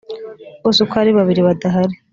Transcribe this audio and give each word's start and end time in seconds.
bose 0.63 0.79
uko 0.85 0.95
ari 1.01 1.11
babiri 1.17 1.41
badahari 1.47 1.95